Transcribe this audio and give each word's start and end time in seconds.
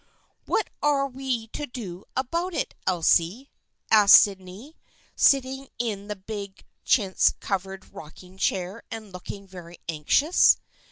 "What 0.47 0.71
are 0.81 1.05
we 1.07 1.45
to 1.49 1.67
do 1.67 2.05
about 2.17 2.55
it, 2.55 2.73
Elsie?" 2.87 3.51
asked 3.91 4.15
Sydney, 4.15 4.75
sitting 5.15 5.67
in 5.77 6.07
the 6.07 6.15
big 6.15 6.63
chintz 6.83 7.35
covered 7.39 7.93
rocking 7.93 8.35
chair 8.39 8.81
and 8.89 9.13
looking 9.13 9.45
very 9.45 9.77
anxious. 9.87 10.57